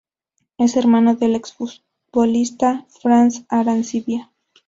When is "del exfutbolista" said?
1.13-2.87